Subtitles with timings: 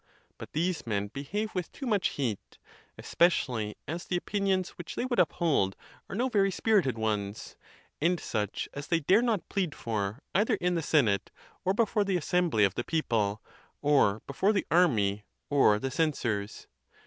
[0.39, 2.57] But these men behave with too much heat,
[2.97, 5.75] especially as the opinions which they would uphold
[6.09, 7.55] are no very spirited ones,
[8.01, 11.29] and such as they dare not plead for either in the senate
[11.63, 13.43] or before the assembly of the people,
[13.83, 16.65] or before the army or the censors.